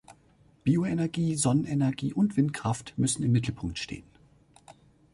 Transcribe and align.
Bioenergie, 0.63 1.35
Sonnenenergie 1.35 2.11
und 2.11 2.35
Windkraft 2.35 2.95
müssen 2.97 3.21
im 3.21 3.31
Mittelpunkt 3.33 3.77
stehen. 3.77 4.01